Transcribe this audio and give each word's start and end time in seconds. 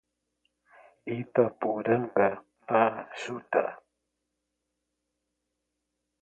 Itaporanga 1.15 2.27
d'Ajuda 2.67 3.63